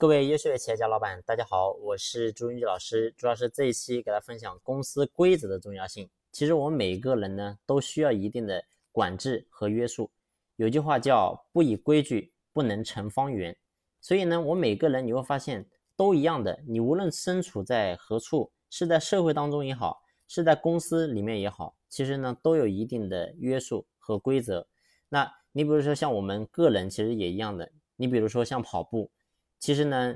[0.00, 3.12] 各位优秀的企业家老板，大家好，我是朱云吉老师。
[3.18, 6.08] 朱老师这一期给大家分享公司规则的重要性。
[6.30, 10.08] 其实我们每一个人呢，都需要一定的管制和约束。
[10.54, 13.56] 有句话叫“不以规矩，不能成方圆”。
[14.00, 16.56] 所以呢，我每个人你会发现都一样的。
[16.68, 24.64] 你无论身处在何处，是在社会当中也好，是在公司里面也好，其实呢，都有一定的约束和规则。
[25.08, 27.68] 那你比如说像我们个人，其实也一样的。
[27.96, 29.10] 你比如说像跑步。
[29.58, 30.14] 其实呢，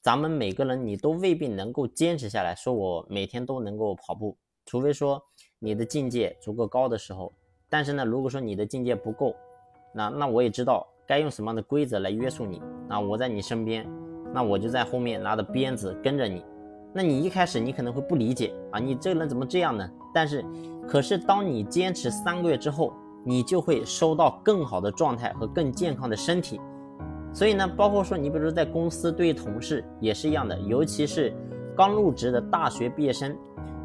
[0.00, 5.22] 咱们每个人你都未必能够坚持下来，说我每天都能够跑步，除非说
[5.58, 7.32] 你的境界足够高的时候。
[7.68, 9.34] 但是呢，如果说你的境界不够，
[9.92, 12.62] 那那我也知道该用什么样的规则来约束你。
[12.88, 13.86] 那我在你身边，
[14.32, 16.42] 那我就在后面拿着鞭子跟着你。
[16.94, 19.86] 那你一开始你可能会不理解啊，你这个人怎么这样呢？
[20.14, 20.42] 但是，
[20.88, 22.94] 可是当你坚持三个月之后，
[23.26, 26.58] 你就会收到更好的状态和更健康的身体。
[27.32, 31.32] 所以呢，包括说你比如说在公司对同事也是一样的，尤其是
[31.76, 33.36] 刚入职的大学毕业生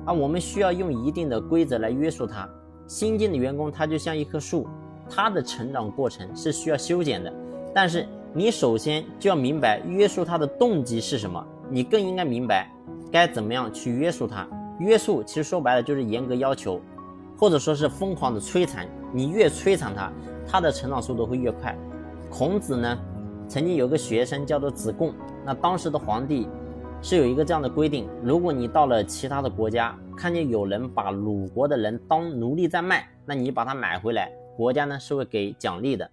[0.05, 2.49] 啊，我们需要用一定的规则来约束他。
[2.87, 4.67] 新进的员工他就像一棵树，
[5.09, 7.31] 他的成长过程是需要修剪的。
[7.73, 12.69] 但是你首先就要明白约束他的动机是什么，你更应该明白
[13.11, 14.47] 该怎么样去约束他。
[14.79, 16.81] 约束其实说白了就是严格要求，
[17.37, 18.87] 或者说是疯狂的摧残。
[19.13, 20.11] 你越摧残他，
[20.47, 21.77] 他的成长速度会越快。
[22.29, 22.97] 孔子呢？
[23.47, 25.13] 曾经有个学生叫做子贡，
[25.45, 26.47] 那当时的皇帝
[27.01, 36.09] 是有一个这样的规定：如果你到了其他的国家，看见有人把鲁国的人当奴隶在卖，那你把他买回来，国家呢是会给奖励的。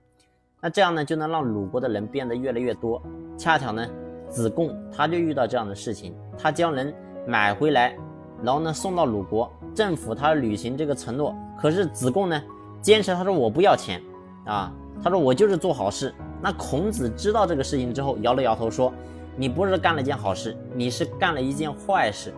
[0.60, 3.00] 那这样呢就能让鲁国的人变得越来越多。
[3.38, 3.86] 恰巧呢，
[4.28, 6.92] 子贡他就遇到这样的事情，他将人
[7.26, 7.96] 买回来，
[8.42, 11.34] 然后呢送到鲁国，政府他履行这个承诺。
[11.58, 12.42] 可是子贡呢
[12.82, 14.02] 坚持他说我不要钱
[14.44, 16.12] 啊，他说我就是做好事。
[16.42, 18.92] 那孔子知道这个事情之后，摇了摇头说
[19.36, 22.32] ：“你不是干了件好事，你是干了一件坏事。”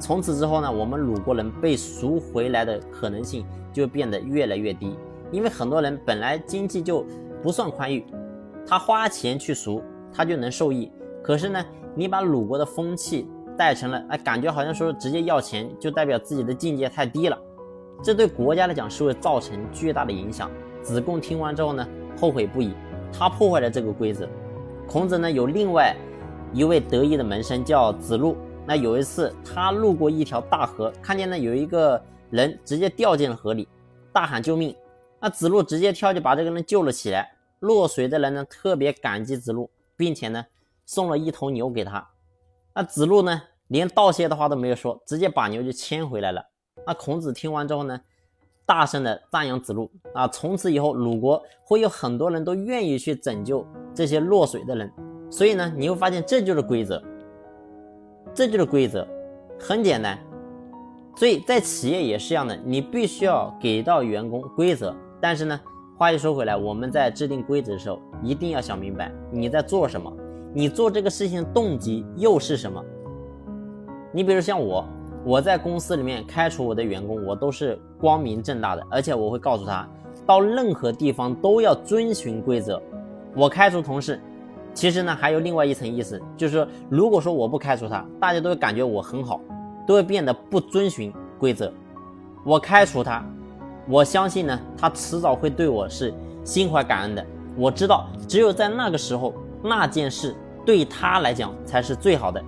[0.00, 4.96] 从此之后呢，我们鲁国人被赎回来的可能性就变得越来越低，
[5.30, 7.06] 因为很多人本来经济就
[7.40, 8.04] 不算宽裕，
[8.66, 9.80] 他花钱去赎，
[10.12, 10.90] 他就能受益。
[11.22, 11.64] 可是呢，
[11.94, 17.38] 你把鲁国的风气带成了，哎，感觉好像说直接要钱就代表自己的境界太低了，
[18.02, 20.50] 这对国家来讲是会造成巨大的影响。
[20.82, 21.86] 子贡听完之后呢，
[22.20, 22.72] 后悔不已。
[23.16, 24.28] 他破坏了这个规则。
[24.88, 25.94] 孔子呢有另外
[26.52, 28.36] 一位得意的门生叫子路。
[28.66, 33.68] 那有一次他路过一条大河，看见呢有一个人直接掉进了河里，
[34.12, 34.74] 大喊救命。
[35.20, 37.30] 那子路直接跳就把这个人救了起来。
[37.60, 40.44] 落水的人呢特别感激子路，并且呢
[40.84, 42.06] 送了一头牛给他。
[42.74, 46.44] 那子路呢连道谢的话都没有说，直接把牛就牵回来了。
[46.86, 48.00] 那孔子听完之后呢？
[48.66, 50.26] 大声的赞扬子路啊！
[50.28, 54.90] 从此以后，鲁国会有很多人都愿意去拯救这些落水的人。
[55.30, 57.02] 所以呢，你会发现这就是规则，
[58.32, 59.06] 这就是规则，
[59.58, 60.18] 很简单。
[61.16, 64.94] 所以在企业也是一样的，你必须要给到员工规则。
[65.20, 65.60] 但是呢，
[65.98, 70.10] 话又说回来，我们在制定规则的时候，一定要想明白你在做什么，
[70.52, 72.82] 你做这个事情的动机又是什么。
[74.12, 74.84] 你比如像我。
[75.26, 79.88] 我在公司里面开除我的员工，我都是光明正大的，而且我会告诉他，
[80.26, 82.78] 到任何地方都要遵循规则。
[83.34, 84.20] 我开除同事，
[84.74, 89.40] 其实呢还有另外一层意思，就是，如果说我不开除他，大家都会感觉我很好，
[89.86, 91.72] 都会变得不遵循规则。
[92.44, 93.24] 我开除他，
[93.88, 96.12] 我相信呢，他迟早会对我是
[96.44, 97.24] 心怀感恩的。
[97.56, 99.32] 我知道，只有在那个时候，
[99.62, 102.44] 那件事对他来讲才是最好的。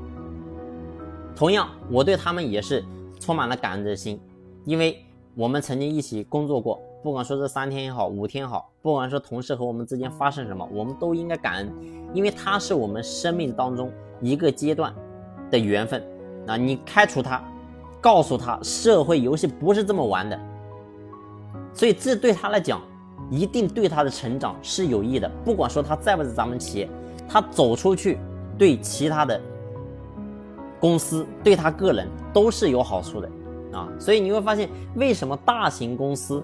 [1.35, 2.85] 同样，我对他们也是
[3.19, 4.21] 充满了感恩的心，
[4.67, 5.03] 因为
[5.37, 11.71] 我们曾经一起工作过，不管说这三天也好，五天也好，不管说同事和我们之间发生什么，我们都应该感恩，
[12.15, 13.93] 因为他是我们生命当中
[14.23, 14.95] 一个阶段
[15.51, 16.03] 的缘分。
[16.47, 17.45] 啊，你开除他，
[18.01, 20.41] 告诉他社会游戏不是这么玩的，
[21.75, 22.81] 所以这对他来讲，
[23.29, 25.31] 一定对他的成长是有益的。
[25.45, 26.89] 不管说他在不在咱们企业，
[27.29, 28.19] 他走出去，
[28.57, 29.39] 对其他的。
[30.81, 33.29] 公司对他个人都是有好处的
[33.73, 36.43] 啊，所以你会发现为什么大型公司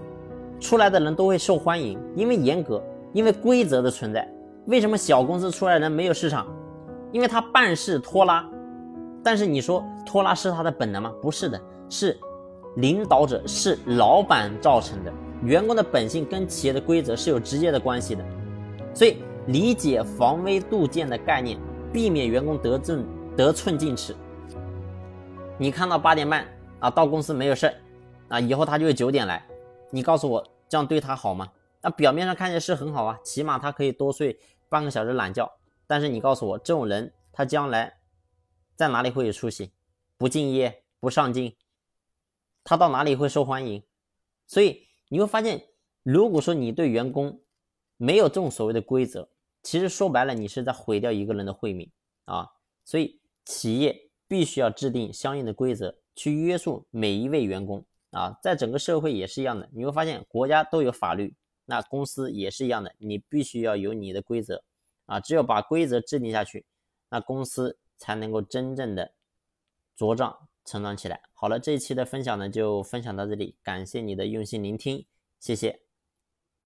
[0.60, 2.82] 出来的人都会受欢迎，因为严格，
[3.12, 4.28] 因为规则的存在。
[4.66, 6.46] 为什么小公司出来的人没有市场？
[7.10, 8.48] 因为他办事拖拉。
[9.24, 11.12] 但是你说拖拉是他的本能吗？
[11.20, 12.19] 不是的，是
[12.76, 15.12] 领导者是老板造成的。
[15.44, 18.25] 员工的本性跟企业的规则是有直接的关系的。
[18.94, 19.16] 所以
[19.46, 21.58] 理解防微杜渐的概念，
[21.92, 23.04] 避免员工得寸
[23.36, 24.14] 得寸进尺。
[25.58, 26.44] 你看到八点半
[26.82, 27.73] 啊，到公司没有事
[28.29, 29.46] 啊，以后他就会九点来。
[29.90, 31.52] 你告诉我这样对他好吗？
[31.81, 34.37] 那表面上看起来是很好啊，起码他可以多睡
[34.69, 35.49] 半个小时懒觉。
[35.87, 38.00] 但是你告诉我，这种人他将来
[38.75, 39.73] 在哪里会有出息？
[40.19, 41.56] 不敬业、不上进，
[42.64, 43.81] 他到哪里会受欢迎？
[44.49, 45.64] 所以你会发现，
[46.02, 47.40] 如果说你对员工
[47.96, 49.28] 没有这种所谓的规则，
[49.62, 51.88] 其实说白了，你是在毁掉一个人的慧命
[52.25, 52.49] 啊！
[52.85, 58.38] 所以企业必须要制定相应的规则，去约束每一位员工啊！
[58.43, 64.62] 在整个社会也是一样的，你会发现国家都有法律，那公司也是一样的，你必须要有你的规则
[65.06, 65.19] 啊！
[65.19, 66.64] 只有把规则制定下去，
[67.09, 69.12] 那公司才能够真正的
[69.97, 71.23] 茁壮成长起来。
[71.32, 75.06] 好了，这一期的分享呢就分享到这里，感谢你的用心聆听，
[75.41, 75.91] 谢谢。